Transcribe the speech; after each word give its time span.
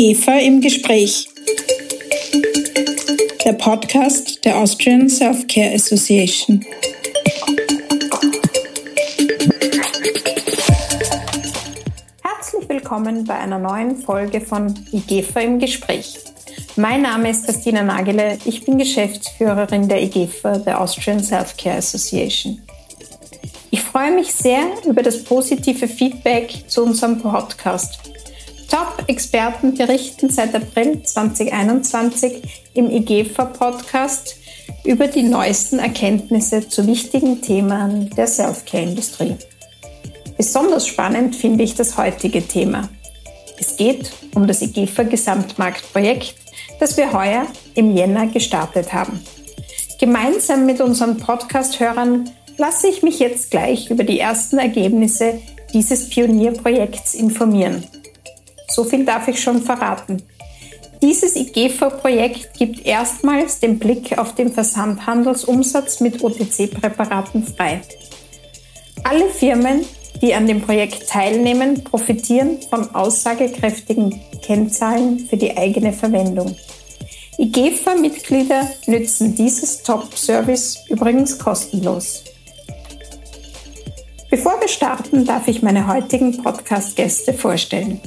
IGEFA 0.00 0.38
im 0.38 0.62
Gespräch. 0.62 1.28
Der 3.44 3.52
Podcast 3.52 4.42
der 4.46 4.56
Austrian 4.56 5.10
Self-Care 5.10 5.74
Association. 5.74 6.64
Herzlich 12.22 12.66
willkommen 12.66 13.26
bei 13.26 13.34
einer 13.34 13.58
neuen 13.58 13.94
Folge 13.96 14.40
von 14.40 14.74
IGEFA 14.90 15.40
im 15.40 15.58
Gespräch. 15.58 16.18
Mein 16.76 17.02
Name 17.02 17.28
ist 17.28 17.44
Christina 17.44 17.82
Nagele, 17.82 18.38
ich 18.46 18.64
bin 18.64 18.78
Geschäftsführerin 18.78 19.86
der 19.86 20.02
IGEFA, 20.02 20.60
der 20.60 20.80
Austrian 20.80 21.22
Self-Care 21.22 21.76
Association. 21.76 22.58
Ich 23.70 23.82
freue 23.82 24.12
mich 24.12 24.32
sehr 24.32 24.62
über 24.86 25.02
das 25.02 25.22
positive 25.22 25.86
Feedback 25.86 26.64
zu 26.68 26.84
unserem 26.84 27.20
Podcast. 27.20 28.09
Top-Experten 28.70 29.74
berichten 29.74 30.30
seit 30.30 30.54
April 30.54 31.02
2021 31.02 32.40
im 32.74 32.88
IGEFA-Podcast 32.88 34.36
über 34.84 35.08
die 35.08 35.24
neuesten 35.24 35.80
Erkenntnisse 35.80 36.68
zu 36.68 36.86
wichtigen 36.86 37.42
Themen 37.42 38.10
der 38.10 38.28
Self-Care-Industrie. 38.28 39.34
Besonders 40.36 40.86
spannend 40.86 41.34
finde 41.34 41.64
ich 41.64 41.74
das 41.74 41.98
heutige 41.98 42.46
Thema. 42.46 42.88
Es 43.58 43.76
geht 43.76 44.12
um 44.36 44.46
das 44.46 44.62
IGEFA-Gesamtmarktprojekt, 44.62 46.36
das 46.78 46.96
wir 46.96 47.12
heuer 47.12 47.46
im 47.74 47.96
Jänner 47.96 48.28
gestartet 48.28 48.92
haben. 48.92 49.20
Gemeinsam 49.98 50.64
mit 50.64 50.80
unseren 50.80 51.16
Podcast-Hörern 51.16 52.30
lasse 52.56 52.86
ich 52.86 53.02
mich 53.02 53.18
jetzt 53.18 53.50
gleich 53.50 53.90
über 53.90 54.04
die 54.04 54.20
ersten 54.20 54.58
Ergebnisse 54.58 55.40
dieses 55.74 56.08
Pionierprojekts 56.08 57.14
informieren. 57.14 57.84
So 58.70 58.84
viel 58.84 59.04
darf 59.04 59.28
ich 59.28 59.40
schon 59.40 59.62
verraten. 59.62 60.22
Dieses 61.02 61.34
IGEFA-Projekt 61.34 62.54
gibt 62.58 62.86
erstmals 62.86 63.58
den 63.58 63.78
Blick 63.78 64.16
auf 64.18 64.34
den 64.34 64.52
Versandhandelsumsatz 64.52 66.00
mit 66.00 66.22
OTC-Präparaten 66.22 67.42
frei. 67.42 67.80
Alle 69.02 69.30
Firmen, 69.30 69.84
die 70.20 70.34
an 70.34 70.46
dem 70.46 70.60
Projekt 70.60 71.08
teilnehmen, 71.08 71.82
profitieren 71.82 72.58
von 72.68 72.94
aussagekräftigen 72.94 74.20
Kennzahlen 74.42 75.20
für 75.20 75.38
die 75.38 75.56
eigene 75.56 75.92
Verwendung. 75.92 76.54
IGEFA-Mitglieder 77.38 78.70
nützen 78.86 79.34
dieses 79.34 79.82
Top-Service 79.82 80.84
übrigens 80.90 81.38
kostenlos. 81.38 82.24
Bevor 84.30 84.60
wir 84.60 84.68
starten, 84.68 85.24
darf 85.24 85.48
ich 85.48 85.62
meine 85.62 85.88
heutigen 85.88 86.42
Podcast-Gäste 86.42 87.32
vorstellen. 87.32 88.00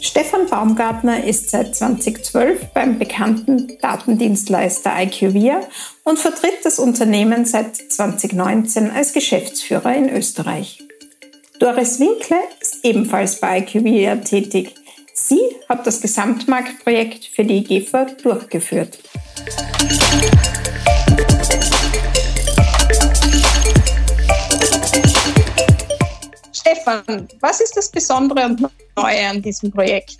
Stefan 0.00 0.46
Baumgartner 0.46 1.24
ist 1.24 1.50
seit 1.50 1.74
2012 1.74 2.66
beim 2.74 2.98
bekannten 2.98 3.78
Datendienstleister 3.80 4.92
IQVIA 4.98 5.60
und 6.04 6.18
vertritt 6.18 6.64
das 6.64 6.78
Unternehmen 6.78 7.44
seit 7.44 7.76
2019 7.76 8.90
als 8.90 9.12
Geschäftsführer 9.12 9.94
in 9.94 10.08
Österreich. 10.08 10.82
Doris 11.58 11.98
Winkle 12.00 12.38
ist 12.60 12.84
ebenfalls 12.84 13.40
bei 13.40 13.58
IQVIA 13.58 14.16
tätig. 14.16 14.74
Sie 15.14 15.40
hat 15.68 15.86
das 15.86 16.00
Gesamtmarktprojekt 16.02 17.24
für 17.24 17.44
die 17.44 17.58
IGEFA 17.58 18.04
durchgeführt. 18.22 18.98
Stefan, 26.86 27.26
was 27.40 27.60
ist 27.60 27.76
das 27.76 27.90
Besondere 27.90 28.46
und 28.46 28.60
Neue 28.60 29.26
an 29.28 29.42
diesem 29.42 29.72
Projekt? 29.72 30.18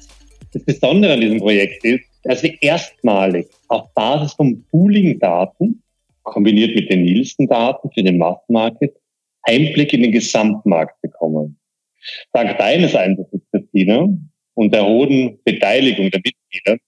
Das 0.53 0.65
Besondere 0.65 1.13
an 1.13 1.21
diesem 1.21 1.39
Projekt 1.39 1.85
ist, 1.85 2.03
dass 2.25 2.43
wir 2.43 2.61
erstmalig 2.61 3.47
auf 3.69 3.93
Basis 3.95 4.33
von 4.33 4.65
Pooling-Daten, 4.71 5.81
kombiniert 6.25 6.75
mit 6.75 6.91
den 6.91 7.05
Nielsen-Daten 7.05 7.89
für 7.93 8.03
den 8.03 8.19
Mass-Market, 8.19 8.97
Einblick 9.43 9.93
in 9.93 10.03
den 10.03 10.11
Gesamtmarkt 10.11 11.01
bekommen. 11.03 11.57
Dank 12.33 12.59
deines 12.59 12.97
Einsatzes, 12.97 13.41
Christina, 13.53 14.09
und 14.55 14.75
der 14.75 14.85
hohen 14.85 15.39
Beteiligung 15.45 16.11
der 16.11 16.21
Mitglieder 16.25 16.83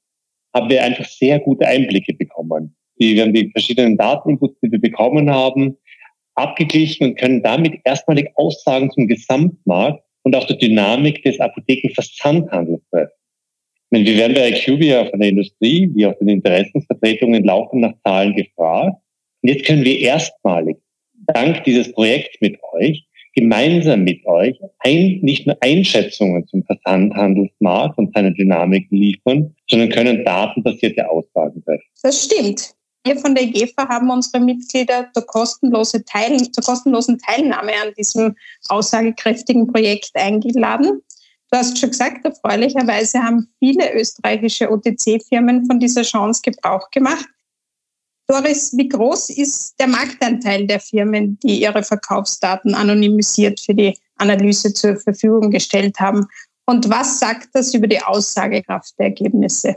haben 0.55 0.71
wir 0.71 0.83
einfach 0.83 1.05
sehr 1.05 1.39
gute 1.39 1.69
Einblicke 1.69 2.15
bekommen. 2.15 2.75
Wir 2.97 3.23
haben 3.23 3.33
die 3.33 3.49
verschiedenen 3.53 3.97
Dateninputs, 3.97 4.59
die 4.61 4.73
wir 4.73 4.81
bekommen 4.81 5.31
haben, 5.31 5.77
abgeglichen 6.39 7.09
und 7.09 7.19
können 7.19 7.43
damit 7.43 7.81
erstmalig 7.85 8.31
Aussagen 8.37 8.91
zum 8.91 9.09
Gesamtmarkt 9.09 10.03
und 10.23 10.35
auch 10.37 10.47
der 10.47 10.57
Dynamik 10.57 11.23
des 11.23 11.39
Apothekenversandhandels 11.41 12.83
treffen. 12.91 13.13
Meine, 13.91 14.05
wir 14.05 14.17
werden 14.19 14.35
bei 14.35 14.51
IQVIA 14.51 15.07
von 15.07 15.21
der 15.21 15.31
Industrie 15.31 15.91
wie 15.95 16.07
auch 16.07 16.19
den 16.19 16.29
Interessensvertretungen 16.29 17.45
laufend 17.45 17.83
nach 17.83 17.95
Zahlen 18.05 18.35
gefragt. 18.35 18.97
Und 19.43 19.49
jetzt 19.49 19.65
können 19.65 19.85
wir 19.85 19.99
erstmalig 19.99 20.77
dank 21.27 21.65
dieses 21.65 21.93
Projekts 21.93 22.37
mit 22.41 22.59
euch 22.73 23.09
gemeinsam 23.39 24.03
mit 24.03 24.27
euch 24.27 24.59
ein, 24.81 25.21
nicht 25.23 25.47
nur 25.47 25.57
Einschätzungen 25.61 26.45
zum 26.49 26.65
Versandhandelsmarkt 26.65 27.97
und 27.97 28.13
seiner 28.13 28.33
Dynamik 28.33 28.89
liefern, 28.91 29.55
sondern 29.71 29.91
können 29.91 30.25
datenbasierte 30.25 31.09
Aussagen 31.09 31.63
treffen. 31.63 31.85
Das 32.03 32.25
stimmt. 32.25 32.75
Wir 33.05 33.17
von 33.19 33.35
der 33.35 33.47
GEFA 33.47 33.89
haben 33.89 34.11
unsere 34.11 34.43
Mitglieder 34.43 35.09
zur, 35.15 35.25
kostenlose 35.27 36.05
Teil 36.05 36.51
zur 36.51 36.65
kostenlosen 36.65 37.19
Teilnahme 37.19 37.73
an 37.83 37.95
diesem 37.97 38.37
aussagekräftigen 38.69 39.67
Projekt 39.67 40.11
eingeladen. 40.15 41.03
Du 41.51 41.59
hast 41.59 41.79
schon 41.79 41.91
gesagt, 41.91 42.25
erfreulicherweise 42.27 43.23
haben 43.23 43.49
viele 43.59 43.95
österreichische 43.95 44.71
OTC-Firmen 44.71 45.65
von 45.67 45.81
dieser 45.81 46.03
Chance 46.03 46.43
Gebrauch 46.43 46.91
gemacht. 46.91 47.27
Doris, 48.27 48.77
wie 48.77 48.89
groß 48.89 49.31
ist 49.31 49.81
der 49.81 49.87
Marktanteil 49.87 50.67
der 50.67 50.81
Firmen, 50.81 51.39
die 51.39 51.63
ihre 51.63 51.83
Verkaufsdaten 51.83 52.75
anonymisiert 52.75 53.59
für 53.59 53.75
die 53.75 53.99
Analyse 54.17 54.75
zur 54.75 54.97
Verfügung 54.97 55.51
gestellt 55.51 55.99
haben? 55.99 56.27
Und 56.67 56.91
was 56.91 57.19
sagt 57.19 57.49
das 57.55 57.73
über 57.73 57.87
die 57.87 58.03
Aussagekraft 58.03 58.93
der 58.99 59.07
Ergebnisse? 59.07 59.77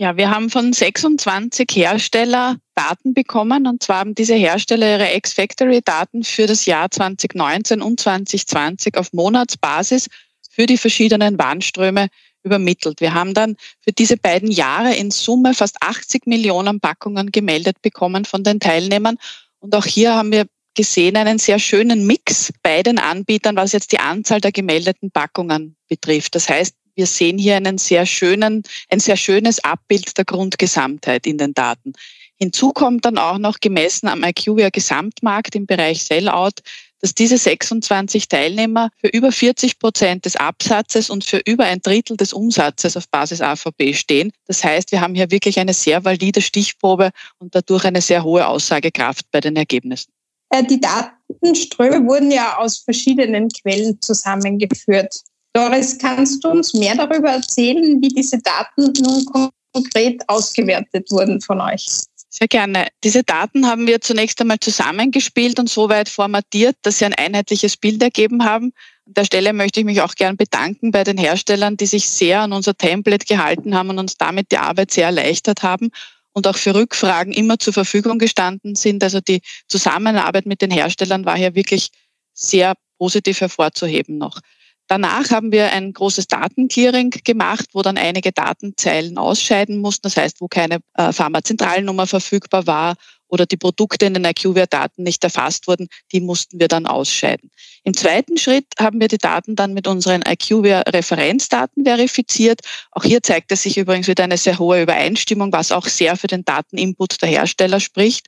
Ja, 0.00 0.16
wir 0.16 0.30
haben 0.30 0.48
von 0.48 0.72
26 0.72 1.68
Hersteller 1.74 2.58
Daten 2.76 3.14
bekommen 3.14 3.66
und 3.66 3.82
zwar 3.82 3.98
haben 3.98 4.14
diese 4.14 4.36
Hersteller 4.36 4.92
ihre 4.92 5.08
Ex-Factory-Daten 5.08 6.22
für 6.22 6.46
das 6.46 6.66
Jahr 6.66 6.88
2019 6.88 7.82
und 7.82 7.98
2020 7.98 8.96
auf 8.96 9.12
Monatsbasis 9.12 10.06
für 10.48 10.66
die 10.66 10.76
verschiedenen 10.76 11.36
Warnströme 11.36 12.10
übermittelt. 12.44 13.00
Wir 13.00 13.12
haben 13.12 13.34
dann 13.34 13.56
für 13.80 13.90
diese 13.90 14.16
beiden 14.16 14.52
Jahre 14.52 14.94
in 14.94 15.10
Summe 15.10 15.52
fast 15.52 15.82
80 15.82 16.28
Millionen 16.28 16.78
Packungen 16.78 17.32
gemeldet 17.32 17.82
bekommen 17.82 18.24
von 18.24 18.44
den 18.44 18.60
Teilnehmern 18.60 19.16
und 19.58 19.74
auch 19.74 19.84
hier 19.84 20.14
haben 20.14 20.30
wir 20.30 20.46
gesehen 20.78 21.16
einen 21.16 21.40
sehr 21.40 21.58
schönen 21.58 22.06
Mix 22.06 22.52
bei 22.62 22.84
den 22.84 23.00
Anbietern, 23.00 23.56
was 23.56 23.72
jetzt 23.72 23.90
die 23.90 23.98
Anzahl 23.98 24.40
der 24.40 24.52
gemeldeten 24.52 25.10
Packungen 25.10 25.74
betrifft. 25.88 26.36
Das 26.36 26.48
heißt, 26.48 26.72
wir 26.94 27.06
sehen 27.06 27.36
hier 27.36 27.56
einen 27.56 27.78
sehr 27.78 28.06
schönen, 28.06 28.62
ein 28.88 29.00
sehr 29.00 29.16
schönes 29.16 29.58
Abbild 29.64 30.16
der 30.16 30.24
Grundgesamtheit 30.24 31.26
in 31.26 31.36
den 31.36 31.52
Daten. 31.52 31.94
Hinzu 32.36 32.72
kommt 32.72 33.04
dann 33.04 33.18
auch 33.18 33.38
noch 33.38 33.58
gemessen 33.58 34.06
am 34.06 34.22
IQVIA 34.22 34.70
Gesamtmarkt 34.70 35.56
im 35.56 35.66
Bereich 35.66 36.04
Sellout, 36.04 36.62
dass 37.00 37.12
diese 37.12 37.38
26 37.38 38.28
Teilnehmer 38.28 38.90
für 38.98 39.08
über 39.08 39.32
40 39.32 39.80
Prozent 39.80 40.26
des 40.26 40.36
Absatzes 40.36 41.10
und 41.10 41.24
für 41.24 41.38
über 41.38 41.64
ein 41.64 41.80
Drittel 41.80 42.16
des 42.16 42.32
Umsatzes 42.32 42.96
auf 42.96 43.08
Basis 43.08 43.40
AVP 43.40 43.94
stehen. 43.94 44.30
Das 44.46 44.62
heißt, 44.62 44.92
wir 44.92 45.00
haben 45.00 45.16
hier 45.16 45.32
wirklich 45.32 45.58
eine 45.58 45.74
sehr 45.74 46.04
valide 46.04 46.40
Stichprobe 46.40 47.10
und 47.38 47.56
dadurch 47.56 47.84
eine 47.84 48.00
sehr 48.00 48.22
hohe 48.22 48.46
Aussagekraft 48.46 49.26
bei 49.32 49.40
den 49.40 49.56
Ergebnissen. 49.56 50.12
Äh, 50.50 50.64
die 50.64 50.80
Datenströme 50.80 52.06
wurden 52.06 52.30
ja 52.30 52.58
aus 52.58 52.78
verschiedenen 52.78 53.48
Quellen 53.48 54.00
zusammengeführt. 54.00 55.22
Doris, 55.52 55.98
kannst 55.98 56.44
du 56.44 56.50
uns 56.50 56.74
mehr 56.74 56.94
darüber 56.94 57.30
erzählen, 57.30 58.00
wie 58.00 58.08
diese 58.08 58.38
Daten 58.38 58.92
nun 59.00 59.50
konkret 59.72 60.22
ausgewertet 60.28 61.10
wurden 61.10 61.40
von 61.40 61.60
euch? 61.60 61.86
Sehr 62.30 62.48
gerne. 62.48 62.88
Diese 63.02 63.24
Daten 63.24 63.66
haben 63.66 63.86
wir 63.86 64.00
zunächst 64.00 64.40
einmal 64.40 64.60
zusammengespielt 64.60 65.58
und 65.58 65.70
so 65.70 65.88
weit 65.88 66.10
formatiert, 66.10 66.76
dass 66.82 66.98
sie 66.98 67.06
ein 67.06 67.14
einheitliches 67.14 67.78
Bild 67.78 68.02
ergeben 68.02 68.44
haben. 68.44 68.72
An 69.06 69.14
der 69.14 69.24
Stelle 69.24 69.54
möchte 69.54 69.80
ich 69.80 69.86
mich 69.86 70.02
auch 70.02 70.14
gern 70.14 70.36
bedanken 70.36 70.90
bei 70.90 71.04
den 71.04 71.16
Herstellern, 71.16 71.78
die 71.78 71.86
sich 71.86 72.08
sehr 72.08 72.42
an 72.42 72.52
unser 72.52 72.76
Template 72.76 73.24
gehalten 73.24 73.74
haben 73.74 73.88
und 73.88 73.98
uns 73.98 74.18
damit 74.18 74.52
die 74.52 74.58
Arbeit 74.58 74.90
sehr 74.90 75.06
erleichtert 75.06 75.62
haben 75.62 75.90
und 76.38 76.46
auch 76.46 76.56
für 76.56 76.74
Rückfragen 76.74 77.32
immer 77.32 77.58
zur 77.58 77.72
Verfügung 77.72 78.18
gestanden 78.18 78.76
sind. 78.76 79.02
Also 79.04 79.20
die 79.20 79.42
Zusammenarbeit 79.68 80.46
mit 80.46 80.62
den 80.62 80.70
Herstellern 80.70 81.24
war 81.24 81.36
hier 81.36 81.54
wirklich 81.54 81.90
sehr 82.32 82.74
positiv 82.98 83.40
hervorzuheben 83.40 84.16
noch. 84.18 84.40
Danach 84.86 85.30
haben 85.30 85.52
wir 85.52 85.70
ein 85.72 85.92
großes 85.92 86.28
Datenclearing 86.28 87.10
gemacht, 87.24 87.66
wo 87.74 87.82
dann 87.82 87.98
einige 87.98 88.32
Datenzeilen 88.32 89.18
ausscheiden 89.18 89.78
mussten. 89.78 90.02
Das 90.04 90.16
heißt, 90.16 90.40
wo 90.40 90.48
keine 90.48 90.78
äh, 90.94 91.12
Pharmazentralnummer 91.12 92.06
verfügbar 92.06 92.66
war 92.66 92.94
oder 93.28 93.46
die 93.46 93.56
Produkte 93.56 94.06
in 94.06 94.14
den 94.14 94.24
IQVIA-Daten 94.24 95.02
nicht 95.02 95.22
erfasst 95.24 95.68
wurden, 95.68 95.88
die 96.12 96.20
mussten 96.20 96.60
wir 96.60 96.68
dann 96.68 96.86
ausscheiden. 96.86 97.50
Im 97.84 97.94
zweiten 97.94 98.36
Schritt 98.36 98.66
haben 98.78 99.00
wir 99.00 99.08
die 99.08 99.18
Daten 99.18 99.56
dann 99.56 99.74
mit 99.74 99.86
unseren 99.86 100.22
IQVIA-Referenzdaten 100.22 101.84
verifiziert. 101.84 102.60
Auch 102.90 103.04
hier 103.04 103.22
zeigte 103.22 103.56
sich 103.56 103.78
übrigens 103.78 104.08
wieder 104.08 104.24
eine 104.24 104.38
sehr 104.38 104.58
hohe 104.58 104.82
Übereinstimmung, 104.82 105.52
was 105.52 105.72
auch 105.72 105.86
sehr 105.86 106.16
für 106.16 106.26
den 106.26 106.44
Dateninput 106.44 107.22
der 107.22 107.28
Hersteller 107.28 107.80
spricht. 107.80 108.26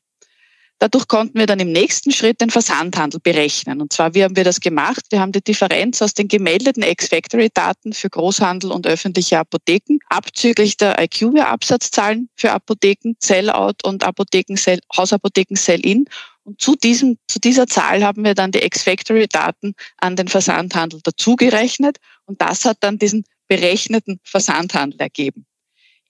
Dadurch 0.81 1.09
konnten 1.09 1.39
wir 1.39 1.47
dann 1.47 1.61
im 1.61 1.73
nächsten 1.73 2.11
Schritt 2.11 2.41
den 2.41 2.49
Versandhandel 2.49 3.21
berechnen. 3.21 3.83
Und 3.83 3.93
zwar, 3.93 4.15
wie 4.15 4.25
haben 4.25 4.35
wir 4.35 4.45
das 4.45 4.61
gemacht? 4.61 5.05
Wir 5.11 5.21
haben 5.21 5.31
die 5.31 5.45
Differenz 5.45 6.01
aus 6.01 6.15
den 6.15 6.27
gemeldeten 6.27 6.83
Ex-Factory-Daten 6.83 7.93
für 7.93 8.09
Großhandel 8.09 8.73
und 8.73 8.87
öffentliche 8.87 9.39
Apotheken 9.39 9.99
abzüglich 10.09 10.79
der 10.79 10.99
IQVIA-Absatzzahlen 10.99 12.31
für 12.35 12.53
Apotheken, 12.53 13.13
Sellout 13.19 13.75
und 13.85 14.05
Apotheken, 14.05 14.57
Sell, 14.57 14.81
Hausapotheken 14.97 15.57
Sell-In. 15.57 16.07
Und 16.45 16.63
zu, 16.63 16.75
diesem, 16.77 17.19
zu 17.29 17.41
dieser 17.41 17.67
Zahl 17.67 18.03
haben 18.03 18.25
wir 18.25 18.35
dann 18.35 18.51
die 18.51 18.63
Ex-Factory-Daten 18.63 19.75
an 19.99 20.17
den 20.17 20.29
Versandhandel 20.29 21.01
dazugerechnet. 21.03 21.99
Und 22.25 22.41
das 22.41 22.65
hat 22.65 22.79
dann 22.81 22.99
diesen 22.99 23.25
berechneten 23.49 24.19
Versandhandel 24.25 24.99
ergeben. 24.99 25.45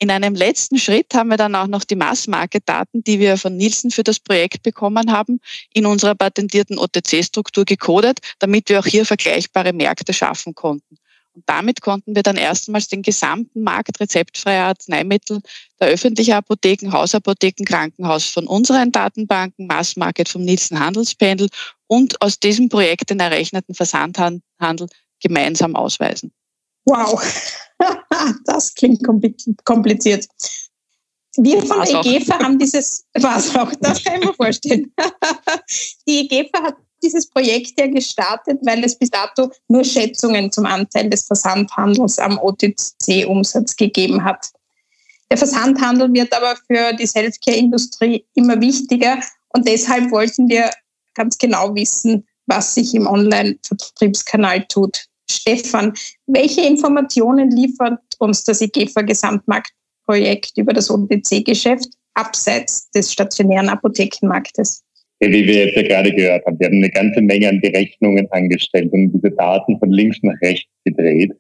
In 0.03 0.11
einem 0.11 0.35
letzten 0.35 0.79
Schritt 0.79 1.13
haben 1.13 1.29
wir 1.29 1.37
dann 1.37 1.55
auch 1.55 1.67
noch 1.67 1.85
die 1.85 1.95
Mass-Market-Daten, 1.95 3.05
die 3.05 3.21
wir 3.21 3.37
von 3.37 3.55
Nielsen 3.55 3.91
für 3.91 4.03
das 4.03 4.19
Projekt 4.19 4.63
bekommen 4.63 5.13
haben, 5.13 5.41
in 5.75 5.85
unserer 5.85 6.15
patentierten 6.15 6.79
OTC-Struktur 6.79 7.67
gecodet, 7.67 8.21
damit 8.39 8.71
wir 8.71 8.81
auch 8.81 8.87
hier 8.87 9.05
vergleichbare 9.05 9.75
Märkte 9.75 10.15
schaffen 10.15 10.55
konnten. 10.55 10.97
Und 11.35 11.45
damit 11.45 11.83
konnten 11.83 12.17
wir 12.17 12.23
dann 12.23 12.39
erstmals 12.39 12.89
den 12.89 13.03
gesamten 13.03 13.63
Markt 13.63 14.01
rezeptfreier 14.01 14.69
Arzneimittel 14.69 15.43
der 15.79 15.89
öffentlichen 15.89 16.33
Apotheken, 16.33 16.93
Hausapotheken, 16.93 17.67
Krankenhaus 17.67 18.25
von 18.25 18.47
unseren 18.47 18.93
Datenbanken, 18.93 19.67
Mass-Market 19.67 20.31
vom 20.31 20.43
Nielsen 20.43 20.81
Handelspendel 20.81 21.51
und 21.89 22.23
aus 22.23 22.41
diesem 22.41 22.71
Projekt 22.71 23.11
den 23.11 23.21
errechneten 23.21 23.75
Versandhandel 23.75 24.89
gemeinsam 25.23 25.77
ausweisen. 25.77 26.33
Wow, 26.91 27.23
das 28.47 28.75
klingt 28.75 29.05
kompliziert. 29.65 30.27
Wir 31.37 31.63
von 31.63 31.85
der 31.85 32.05
EGFA 32.05 32.41
haben 32.41 32.59
dieses, 32.59 33.07
was 33.15 33.55
auch, 33.55 33.73
das 33.81 34.03
kann 34.03 34.21
ich 34.21 34.27
mir 34.27 34.35
vorstellen. 34.35 34.93
Die 36.09 36.29
EGFA 36.29 36.63
hat 36.65 36.77
dieses 37.03 37.31
Projekt 37.31 37.79
ja 37.79 37.87
gestartet, 37.87 38.59
weil 38.63 38.83
es 38.85 38.99
bis 38.99 39.11
dato 39.11 39.51
nur 39.69 39.85
Schätzungen 39.85 40.51
zum 40.51 40.67
Anteil 40.67 41.09
des 41.09 41.25
Versandhandels 41.25 42.19
am 42.19 42.39
OTC-Umsatz 42.39 43.77
gegeben 43.77 44.25
hat. 44.25 44.49
Der 45.31 45.39
Versandhandel 45.39 46.13
wird 46.13 46.33
aber 46.35 46.57
für 46.67 46.93
die 46.95 47.07
Selfcare-Industrie 47.07 48.27
immer 48.35 48.61
wichtiger 48.61 49.21
und 49.51 49.67
deshalb 49.67 50.11
wollten 50.11 50.49
wir 50.49 50.71
ganz 51.15 51.39
genau 51.39 51.75
wissen, 51.75 52.27
was 52.47 52.75
sich 52.75 52.95
im 52.95 53.07
Online-Vertriebskanal 53.07 54.67
tut. 54.67 55.07
Stefan, 55.31 55.93
welche 56.27 56.63
Informationen 56.63 57.51
liefert 57.51 58.01
uns 58.19 58.45
das 58.45 58.61
IGEFA 58.61 59.03
Gesamtmarktprojekt 59.03 60.53
über 60.57 60.73
das 60.73 60.91
OTC-Geschäft 60.91 61.89
abseits 62.15 62.91
des 62.91 63.13
stationären 63.13 63.69
Apothekenmarktes? 63.69 64.83
Wie 65.21 65.47
wir 65.47 65.67
jetzt 65.67 65.77
ja 65.77 65.83
gerade 65.83 66.13
gehört 66.15 66.47
haben, 66.47 66.59
wir 66.59 66.67
haben 66.67 66.77
eine 66.77 66.91
ganze 66.91 67.21
Menge 67.21 67.49
an 67.49 67.61
Berechnungen 67.61 68.27
angestellt 68.33 68.91
und 68.93 69.13
diese 69.13 69.31
Daten 69.33 69.79
von 69.79 69.91
links 69.91 70.19
nach 70.23 70.41
rechts 70.41 70.71
gedreht. 70.85 71.33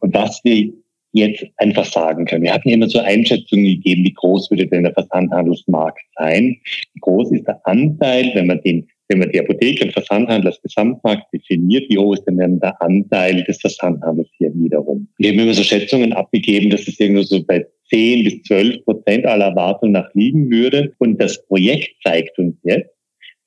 Und 0.00 0.14
was 0.14 0.40
wir 0.44 0.72
jetzt 1.12 1.44
einfach 1.56 1.84
sagen 1.84 2.26
können. 2.26 2.44
Wir 2.44 2.52
hatten 2.52 2.68
immer 2.68 2.88
so 2.88 2.98
Einschätzungen 2.98 3.64
gegeben, 3.64 4.04
wie 4.04 4.12
groß 4.12 4.50
würde 4.50 4.66
denn 4.66 4.84
der 4.84 4.92
Versandhandelsmarkt 4.92 6.00
sein? 6.16 6.56
Wie 6.94 7.00
groß 7.00 7.32
ist 7.32 7.46
der 7.46 7.60
Anteil, 7.64 8.30
wenn 8.34 8.46
man 8.46 8.60
den 8.62 8.88
wenn 9.08 9.20
man 9.20 9.30
die 9.30 9.40
Apotheke 9.40 9.84
und 9.84 9.92
Versandhandel 9.92 10.48
als 10.48 10.60
Gesamtmarkt 10.62 11.32
definiert, 11.32 11.88
wie 11.88 11.98
hoch 11.98 12.14
ist 12.14 12.24
denn 12.26 12.60
der 12.60 12.80
Anteil 12.82 13.42
des 13.44 13.58
Versandhandels 13.58 14.28
hier 14.36 14.52
wiederum? 14.54 15.08
Wir 15.16 15.30
haben 15.30 15.38
immer 15.38 15.54
so 15.54 15.62
Schätzungen 15.62 16.12
abgegeben, 16.12 16.70
dass 16.70 16.86
es 16.86 17.00
irgendwo 17.00 17.22
so 17.22 17.42
bei 17.42 17.66
10 17.90 18.24
bis 18.24 18.42
12 18.42 18.84
Prozent 18.84 19.24
aller 19.24 19.46
Erwartungen 19.46 19.92
nach 19.92 20.12
liegen 20.14 20.50
würde. 20.50 20.92
Und 20.98 21.20
das 21.20 21.44
Projekt 21.46 21.90
zeigt 22.04 22.38
uns 22.38 22.54
jetzt, 22.64 22.90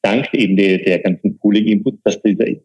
dank 0.01 0.33
eben 0.33 0.57
der, 0.57 0.79
der 0.79 0.99
ganzen 0.99 1.37
Pooling-Inputs, 1.37 1.99
dass, 2.03 2.19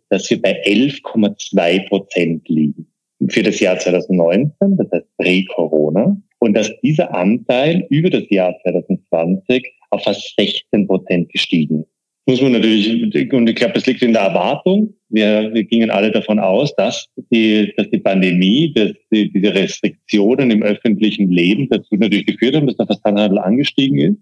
dass 0.08 0.30
wir 0.30 0.40
bei 0.40 0.62
11,2 0.64 1.88
Prozent 1.88 2.48
liegen 2.48 2.86
für 3.28 3.42
das 3.42 3.60
Jahr 3.60 3.78
2019, 3.78 4.76
das 4.76 4.90
heißt 4.92 5.16
pre-Corona. 5.18 6.16
Und 6.38 6.54
dass 6.54 6.70
dieser 6.80 7.14
Anteil 7.14 7.86
über 7.90 8.10
das 8.10 8.24
Jahr 8.30 8.54
2020 8.62 9.66
auf 9.90 10.02
fast 10.02 10.34
16 10.38 10.86
Prozent 10.86 11.30
gestiegen 11.30 11.82
ist 11.82 11.95
muss 12.26 12.42
man 12.42 12.52
natürlich, 12.52 13.02
und 13.32 13.48
ich 13.48 13.56
glaube, 13.56 13.74
das 13.74 13.86
liegt 13.86 14.02
in 14.02 14.12
der 14.12 14.22
Erwartung. 14.22 14.94
Wir, 15.08 15.50
wir 15.54 15.62
gingen 15.62 15.90
alle 15.90 16.10
davon 16.10 16.40
aus, 16.40 16.74
dass 16.74 17.08
die, 17.30 17.72
dass 17.76 17.88
die 17.90 18.00
Pandemie, 18.00 18.72
dass 18.74 18.92
die, 19.12 19.32
diese 19.32 19.54
Restriktionen 19.54 20.50
im 20.50 20.62
öffentlichen 20.62 21.30
Leben 21.30 21.68
dazu 21.70 21.94
natürlich 21.94 22.26
geführt 22.26 22.56
haben, 22.56 22.66
dass 22.66 22.76
der 22.76 22.86
Versandhandel 22.86 23.38
angestiegen 23.38 23.98
ist. 23.98 24.18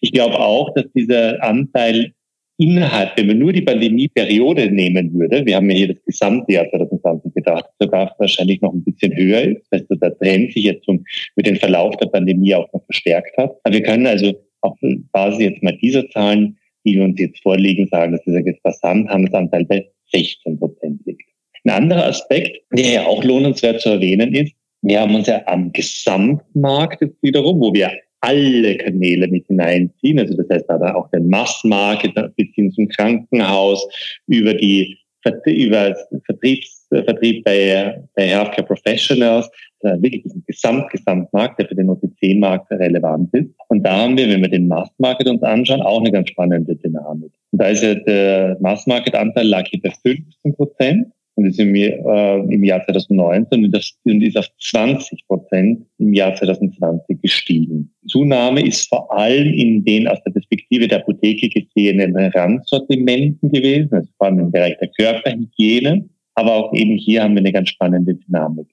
Ich 0.00 0.12
glaube 0.12 0.38
auch, 0.38 0.72
dass 0.74 0.84
dieser 0.94 1.42
Anteil 1.42 2.12
innerhalb, 2.58 3.16
wenn 3.18 3.26
man 3.26 3.38
nur 3.38 3.52
die 3.52 3.62
Pandemieperiode 3.62 4.70
nehmen 4.70 5.12
würde, 5.12 5.44
wir 5.44 5.56
haben 5.56 5.68
ja 5.70 5.76
hier 5.76 5.94
das 5.94 6.04
gesamte 6.04 6.52
Jahr 6.52 6.70
2020 6.70 7.34
gedacht, 7.34 7.66
sogar 7.80 8.14
wahrscheinlich 8.18 8.60
noch 8.62 8.72
ein 8.72 8.84
bisschen 8.84 9.14
höher 9.16 9.42
ist, 9.42 9.66
dass 9.70 9.82
der 9.88 10.16
Trend 10.18 10.52
sich 10.52 10.64
jetzt 10.64 10.84
zum, 10.84 11.04
mit 11.34 11.46
dem 11.46 11.56
Verlauf 11.56 11.96
der 11.96 12.06
Pandemie 12.06 12.54
auch 12.54 12.72
noch 12.72 12.84
verstärkt 12.84 13.36
hat. 13.36 13.56
Aber 13.64 13.74
wir 13.74 13.82
können 13.82 14.06
also 14.06 14.32
auf 14.62 14.78
Basis 15.12 15.40
jetzt 15.40 15.62
mal 15.62 15.76
dieser 15.76 16.08
Zahlen 16.10 16.56
die 16.86 17.00
uns 17.00 17.18
jetzt 17.18 17.42
vorliegen, 17.42 17.88
sagen, 17.88 18.12
dass 18.12 18.22
dieser 18.22 18.42
Versandhandelsanteil 18.62 19.64
bei 19.64 19.86
16 20.12 20.58
Prozent 20.58 21.00
liegt. 21.04 21.28
Ein 21.64 21.82
anderer 21.82 22.06
Aspekt, 22.06 22.62
der 22.72 22.90
ja 22.90 23.06
auch 23.06 23.24
lohnenswert 23.24 23.80
zu 23.80 23.90
erwähnen 23.90 24.32
ist, 24.34 24.52
wir 24.82 25.00
haben 25.00 25.14
uns 25.16 25.26
ja 25.26 25.42
am 25.46 25.72
Gesamtmarkt 25.72 27.00
jetzt 27.00 27.20
wiederum, 27.22 27.60
wo 27.60 27.74
wir 27.74 27.90
alle 28.20 28.76
Kanäle 28.76 29.28
mit 29.28 29.46
hineinziehen, 29.46 30.18
also 30.20 30.36
das 30.36 30.48
heißt 30.48 30.70
aber 30.70 30.96
auch 30.96 31.10
den 31.10 31.28
Massmarket 31.28 32.14
bis 32.36 32.48
hin 32.54 32.70
zum 32.72 32.88
Krankenhaus, 32.88 33.86
über 34.26 34.54
die 34.54 34.98
über 35.44 35.96
Vertriebs, 36.24 36.86
Vertrieb 36.88 37.42
bei, 37.44 38.00
bei 38.14 38.28
Healthcare 38.28 38.64
Professionals, 38.64 39.50
äh, 39.80 40.00
wirklich 40.00 40.22
diesen 40.22 40.44
Gesamt, 40.46 40.88
Gesamtmarkt, 40.90 41.58
der 41.58 41.66
für 41.66 41.74
den 41.74 41.90
OTC-Markt 42.26 42.70
relevant 42.72 43.32
ist. 43.32 43.50
Und 43.68 43.82
da 43.84 43.96
haben 43.96 44.16
wir, 44.16 44.28
wenn 44.28 44.42
wir 44.42 44.48
den 44.48 44.68
Mass-Market 44.68 45.28
uns 45.28 45.42
anschauen, 45.42 45.82
auch 45.82 46.00
eine 46.00 46.12
ganz 46.12 46.28
spannende 46.30 46.76
Dynamik. 46.76 47.32
Und 47.52 47.62
da 47.62 47.68
ist 47.68 47.82
ja 47.82 47.94
der 47.94 48.56
Mass-Market-Anteil 48.60 49.46
lag 49.46 49.66
hier 49.68 49.80
bei 49.82 49.90
15 49.90 50.54
Prozent 50.54 51.06
und 51.34 51.46
ist 51.46 51.60
im, 51.60 51.74
äh, 51.74 52.38
im 52.38 52.64
Jahr 52.64 52.84
2019 52.84 53.64
und, 53.64 53.72
das, 53.72 53.92
und 54.04 54.22
ist 54.22 54.38
auf 54.38 54.48
20 54.58 55.26
Prozent 55.26 55.84
im 55.98 56.14
Jahr 56.14 56.34
2020 56.34 57.20
gestiegen. 57.20 57.92
Zunahme 58.06 58.66
ist 58.66 58.88
vor 58.88 59.12
allem 59.12 59.52
in 59.52 59.84
den 59.84 60.08
aus 60.08 60.22
der 60.24 60.30
Perspektive 60.30 60.88
der 60.88 60.98
Apotheke 60.98 61.48
gesehenen 61.48 62.16
Randsortimenten 62.16 63.52
gewesen, 63.52 63.92
also 63.92 64.08
vor 64.16 64.28
allem 64.28 64.38
im 64.38 64.50
Bereich 64.50 64.78
der 64.78 64.88
Körperhygiene. 64.88 66.08
Aber 66.38 66.54
auch 66.54 66.74
eben 66.74 66.96
hier 66.96 67.22
haben 67.22 67.34
wir 67.34 67.40
eine 67.40 67.52
ganz 67.52 67.70
spannende 67.70 68.14
Dynamik. 68.14 68.68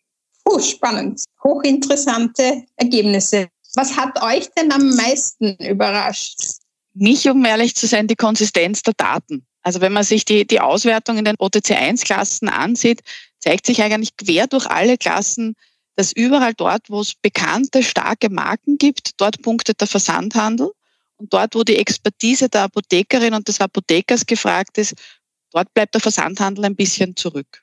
Oh, 0.46 0.60
spannend. 0.60 1.24
Hochinteressante 1.44 2.64
Ergebnisse. 2.76 3.48
Was 3.76 3.98
hat 3.98 4.22
euch 4.22 4.50
denn 4.58 4.72
am 4.72 4.96
meisten 4.96 5.56
überrascht? 5.56 6.40
Mich, 6.94 7.28
um 7.28 7.44
ehrlich 7.44 7.76
zu 7.76 7.88
sein, 7.88 8.08
die 8.08 8.16
Konsistenz 8.16 8.84
der 8.84 8.94
Daten. 8.96 9.46
Also 9.64 9.82
wenn 9.82 9.94
man 9.94 10.04
sich 10.04 10.26
die, 10.26 10.46
die 10.46 10.60
Auswertung 10.60 11.18
in 11.18 11.26
den 11.26 11.38
OTC1-Klassen 11.38 12.50
ansieht, 12.50 13.02
zeigt 13.40 13.66
sich 13.66 13.82
eigentlich 13.82 14.16
quer 14.18 14.48
durch 14.48 14.68
alle 14.68 14.98
Klassen, 14.98 15.56
dass 15.96 16.12
überall 16.12 16.54
dort, 16.54 16.90
wo 16.90 17.02
es 17.02 17.16
bekannte, 17.16 17.82
starke 17.82 18.30
Marken 18.30 18.78
gibt, 18.78 19.20
dort 19.20 19.42
punktet 19.42 19.80
der 19.80 19.88
Versandhandel. 19.88 20.72
Und 21.18 21.34
dort, 21.34 21.56
wo 21.56 21.64
die 21.64 21.78
Expertise 21.78 22.50
der 22.50 22.64
Apothekerin 22.64 23.34
und 23.34 23.48
des 23.48 23.62
Apothekers 23.62 24.26
gefragt 24.26 24.78
ist, 24.78 24.96
dort 25.52 25.74
bleibt 25.74 25.94
der 25.94 26.02
Versandhandel 26.02 26.66
ein 26.66 26.76
bisschen 26.76 27.16
zurück. 27.16 27.63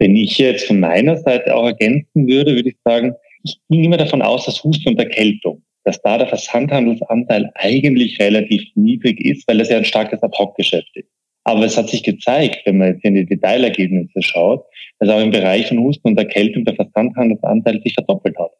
Wenn 0.00 0.16
ich 0.16 0.38
jetzt 0.38 0.66
von 0.66 0.80
meiner 0.80 1.18
Seite 1.18 1.54
auch 1.54 1.66
ergänzen 1.66 2.26
würde, 2.26 2.54
würde 2.54 2.70
ich 2.70 2.76
sagen, 2.84 3.14
ich 3.44 3.58
ging 3.68 3.84
immer 3.84 3.98
davon 3.98 4.22
aus, 4.22 4.46
dass 4.46 4.64
Husten 4.64 4.88
und 4.88 4.98
Erkältung, 4.98 5.62
dass 5.84 6.00
da 6.00 6.16
der 6.16 6.26
Versandhandelsanteil 6.26 7.50
eigentlich 7.54 8.18
relativ 8.18 8.62
niedrig 8.74 9.20
ist, 9.20 9.46
weil 9.46 9.58
das 9.58 9.68
ja 9.68 9.76
ein 9.76 9.84
starkes 9.84 10.22
Ad-Hoc-Geschäft 10.22 10.90
ist. 10.94 11.10
Aber 11.44 11.64
es 11.64 11.76
hat 11.76 11.90
sich 11.90 12.02
gezeigt, 12.02 12.62
wenn 12.64 12.78
man 12.78 12.94
jetzt 12.94 13.04
in 13.04 13.14
die 13.14 13.26
Detailergebnisse 13.26 14.22
schaut, 14.22 14.64
dass 15.00 15.10
auch 15.10 15.20
im 15.20 15.30
Bereich 15.30 15.68
von 15.68 15.78
Husten 15.80 16.08
und 16.08 16.18
Erkältung 16.18 16.64
der 16.64 16.76
Versandhandelsanteil 16.76 17.82
sich 17.82 17.92
verdoppelt 17.92 18.38
hat. 18.38 18.52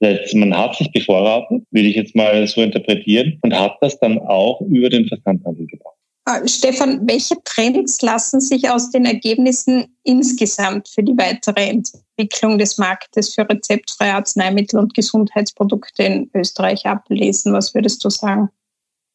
Das 0.00 0.20
heißt, 0.20 0.34
man 0.34 0.56
hat 0.56 0.76
sich 0.76 0.92
bevorratet, 0.92 1.62
würde 1.70 1.88
ich 1.88 1.96
jetzt 1.96 2.14
mal 2.14 2.46
so 2.46 2.60
interpretieren, 2.60 3.38
und 3.42 3.58
hat 3.58 3.78
das 3.80 3.98
dann 4.00 4.18
auch 4.18 4.60
über 4.60 4.90
den 4.90 5.06
Versandhandel 5.06 5.66
gebracht. 5.66 5.97
Ah, 6.30 6.46
Stefan, 6.46 7.08
welche 7.08 7.36
Trends 7.42 8.02
lassen 8.02 8.38
sich 8.42 8.68
aus 8.68 8.90
den 8.90 9.06
Ergebnissen 9.06 9.86
insgesamt 10.04 10.86
für 10.86 11.02
die 11.02 11.16
weitere 11.16 11.70
Entwicklung 11.70 12.58
des 12.58 12.76
Marktes 12.76 13.34
für 13.34 13.48
rezeptfreie 13.48 14.12
Arzneimittel 14.12 14.78
und 14.78 14.92
Gesundheitsprodukte 14.92 16.02
in 16.02 16.30
Österreich 16.34 16.84
ablesen? 16.84 17.54
Was 17.54 17.74
würdest 17.74 18.04
du 18.04 18.10
sagen? 18.10 18.50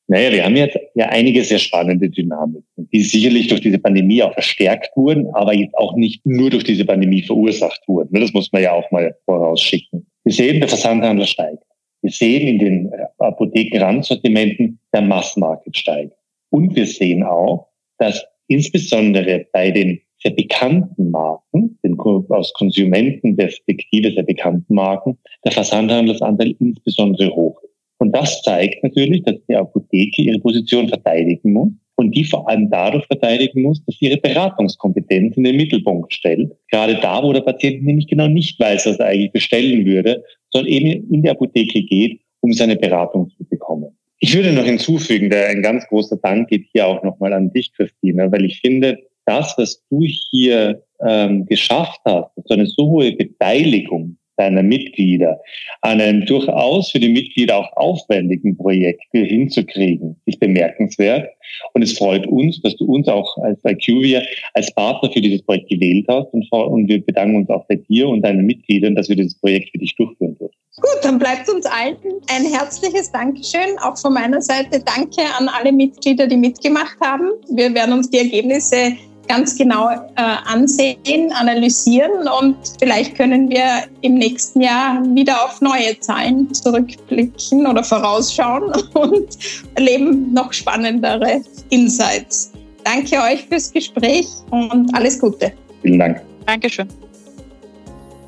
Naja, 0.07 0.31
wir 0.31 0.43
haben 0.43 0.55
jetzt 0.55 0.75
ja 0.95 1.05
einige 1.09 1.43
sehr 1.43 1.59
spannende 1.59 2.09
Dynamiken, 2.09 2.89
die 2.91 3.03
sicherlich 3.03 3.47
durch 3.47 3.61
diese 3.61 3.77
Pandemie 3.77 4.23
auch 4.23 4.33
verstärkt 4.33 4.89
wurden, 4.97 5.27
aber 5.35 5.53
jetzt 5.53 5.77
auch 5.77 5.95
nicht 5.95 6.25
nur 6.25 6.49
durch 6.49 6.63
diese 6.63 6.83
Pandemie 6.83 7.21
verursacht 7.21 7.83
wurden. 7.85 8.19
Das 8.19 8.33
muss 8.33 8.51
man 8.51 8.63
ja 8.63 8.71
auch 8.71 8.89
mal 8.89 9.15
vorausschicken. 9.25 10.07
Wir 10.23 10.33
sehen, 10.33 10.59
der 10.61 10.67
Versandhandel 10.67 11.27
steigt. 11.27 11.61
Wir 12.01 12.09
sehen 12.09 12.47
in 12.47 12.57
den 12.57 12.91
äh, 12.91 13.05
Apothekenrandsortimenten, 13.19 14.79
der 14.91 15.01
Massmarket 15.03 15.77
steigt. 15.77 16.15
Und 16.53 16.75
wir 16.75 16.85
sehen 16.85 17.23
auch, 17.23 17.69
dass 17.97 18.23
insbesondere 18.47 19.47
bei 19.51 19.71
den 19.71 19.99
sehr 20.21 20.31
bekannten 20.31 21.09
Marken, 21.09 21.79
den 21.83 21.99
aus 21.99 22.53
Konsumentenperspektive 22.53 24.11
sehr 24.11 24.21
bekannten 24.21 24.75
Marken, 24.75 25.17
der 25.43 25.51
Versandhandelsanteil 25.51 26.55
insbesondere 26.59 27.35
hoch 27.35 27.59
ist. 27.63 27.73
Und 27.97 28.15
das 28.15 28.43
zeigt 28.43 28.83
natürlich, 28.83 29.23
dass 29.23 29.35
die 29.49 29.55
Apotheke 29.55 30.21
ihre 30.21 30.39
Position 30.39 30.89
verteidigen 30.89 31.53
muss 31.53 31.71
und 31.95 32.15
die 32.15 32.23
vor 32.23 32.47
allem 32.47 32.69
dadurch 32.69 33.05
verteidigen 33.07 33.63
muss, 33.63 33.83
dass 33.85 33.95
sie 33.97 34.05
ihre 34.05 34.17
Beratungskompetenz 34.17 35.35
in 35.35 35.45
den 35.45 35.57
Mittelpunkt 35.57 36.13
stellt. 36.13 36.51
Gerade 36.69 36.99
da, 37.01 37.23
wo 37.23 37.33
der 37.33 37.41
Patient 37.41 37.83
nämlich 37.83 38.05
genau 38.05 38.27
nicht 38.27 38.59
weiß, 38.59 38.85
was 38.85 38.99
er 38.99 39.07
eigentlich 39.07 39.31
bestellen 39.31 39.87
würde, 39.87 40.23
sondern 40.51 40.71
eben 40.71 41.11
in 41.11 41.23
die 41.23 41.29
Apotheke 41.31 41.81
geht, 41.81 42.21
um 42.41 42.53
seine 42.53 42.75
Beratung 42.75 43.31
zu 43.31 43.43
bekommen. 43.45 43.92
Ich 44.23 44.33
würde 44.33 44.53
noch 44.53 44.63
hinzufügen, 44.63 45.29
der 45.29 45.49
ein 45.49 45.61
ganz 45.61 45.85
großer 45.85 46.15
Dank 46.15 46.47
geht 46.47 46.67
hier 46.71 46.87
auch 46.87 47.03
nochmal 47.03 47.33
an 47.33 47.51
dich, 47.51 47.73
Christina, 47.73 48.31
weil 48.31 48.45
ich 48.45 48.61
finde, 48.61 48.97
das, 49.25 49.53
was 49.57 49.83
du 49.89 49.99
hier 50.31 50.81
ähm, 51.05 51.45
geschafft 51.45 51.99
hast, 52.05 52.29
so 52.45 52.53
eine 52.53 52.65
so 52.65 52.89
hohe 52.89 53.11
Beteiligung 53.11 54.17
deiner 54.37 54.63
Mitglieder 54.63 55.39
an 55.81 56.01
einem 56.01 56.25
durchaus 56.25 56.91
für 56.91 56.99
die 56.99 57.09
Mitglieder 57.09 57.57
auch 57.57 57.71
aufwendigen 57.75 58.57
Projekt 58.57 59.03
hinzukriegen, 59.11 60.15
ist 60.25 60.39
bemerkenswert. 60.39 61.29
Und 61.73 61.81
es 61.81 61.97
freut 61.97 62.25
uns, 62.27 62.61
dass 62.61 62.75
du 62.77 62.85
uns 62.85 63.07
auch 63.07 63.37
als 63.37 63.59
IQVIA 63.65 64.21
als 64.53 64.73
Partner 64.73 65.11
für 65.11 65.21
dieses 65.21 65.43
Projekt 65.43 65.69
gewählt 65.69 66.05
hast. 66.07 66.33
Und, 66.33 66.51
und 66.51 66.87
wir 66.87 67.05
bedanken 67.05 67.37
uns 67.37 67.49
auch 67.49 67.65
bei 67.67 67.75
dir 67.75 68.07
und 68.07 68.21
deinen 68.21 68.45
Mitgliedern, 68.45 68.95
dass 68.95 69.09
wir 69.09 69.15
dieses 69.15 69.39
Projekt 69.39 69.69
für 69.71 69.77
dich 69.77 69.95
durchführen 69.95 70.37
dürfen. 70.37 70.55
Gut, 70.77 70.99
dann 71.03 71.19
bleibt 71.19 71.47
uns 71.49 71.65
allen 71.67 71.97
ein 72.29 72.45
herzliches 72.45 73.11
Dankeschön. 73.11 73.77
Auch 73.83 73.97
von 73.97 74.13
meiner 74.13 74.41
Seite 74.41 74.83
danke 74.83 75.21
an 75.37 75.47
alle 75.47 75.71
Mitglieder, 75.71 76.25
die 76.25 76.37
mitgemacht 76.37 76.97
haben. 76.99 77.29
Wir 77.53 77.73
werden 77.75 77.93
uns 77.93 78.09
die 78.09 78.17
Ergebnisse 78.17 78.93
ganz 79.27 79.57
genau 79.57 79.89
äh, 79.89 80.21
ansehen, 80.45 81.31
analysieren 81.33 82.27
und 82.39 82.57
vielleicht 82.79 83.15
können 83.15 83.49
wir 83.49 83.83
im 84.01 84.15
nächsten 84.15 84.61
Jahr 84.61 85.01
wieder 85.15 85.43
auf 85.43 85.61
neue 85.61 85.99
Zahlen 85.99 86.53
zurückblicken 86.53 87.65
oder 87.67 87.83
vorausschauen 87.83 88.71
und 88.93 89.37
erleben 89.75 90.33
noch 90.33 90.51
spannendere 90.51 91.41
Insights. 91.69 92.51
Danke 92.83 93.15
euch 93.21 93.45
fürs 93.47 93.71
Gespräch 93.71 94.27
und 94.51 94.93
alles 94.93 95.19
Gute. 95.19 95.53
Vielen 95.81 95.99
Dank. 95.99 96.21
Dankeschön. 96.45 96.87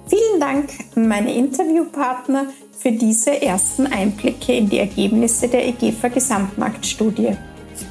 Vielen 0.08 0.40
Dank 0.40 0.70
an 0.96 1.08
meine 1.08 1.34
Interviewpartner 1.34 2.48
für 2.78 2.92
diese 2.92 3.42
ersten 3.42 3.88
Einblicke 3.88 4.54
in 4.54 4.70
die 4.70 4.78
Ergebnisse 4.78 5.48
der 5.48 5.68
EGFA 5.68 6.10
Gesamtmarktstudie. 6.10 7.36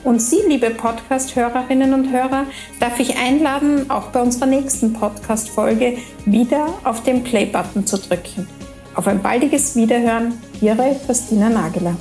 Und 0.04 0.20
Sie, 0.20 0.40
liebe 0.46 0.68
Podcast-Hörerinnen 0.68 1.94
und 1.94 2.12
Hörer, 2.12 2.44
darf 2.78 3.00
ich 3.00 3.16
einladen, 3.16 3.90
auch 3.90 4.08
bei 4.08 4.20
unserer 4.20 4.46
nächsten 4.46 4.92
Podcast-Folge 4.92 5.96
wieder 6.26 6.66
auf 6.84 7.02
den 7.02 7.24
Play-Button 7.24 7.86
zu 7.86 7.96
drücken. 7.96 8.46
Auf 8.94 9.06
ein 9.06 9.22
baldiges 9.22 9.74
Wiederhören, 9.76 10.34
Ihre 10.60 10.94
Christina 11.06 11.48
Nageler. 11.48 11.96